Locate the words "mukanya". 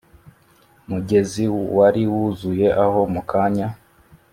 3.13-3.67